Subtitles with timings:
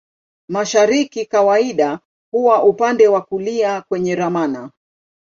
[0.49, 1.99] Mashariki kawaida
[2.31, 4.69] huwa upande wa kulia kwenye ramani.